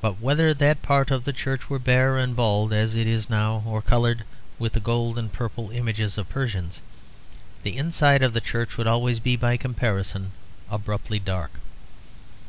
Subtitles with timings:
[0.00, 3.62] But whether that part of the church were bare and bald as it is now
[3.64, 4.24] or coloured
[4.58, 6.82] with the gold and purple images of the Persians,
[7.62, 10.32] the inside of the church would always be by comparison
[10.68, 11.52] abruptly dark.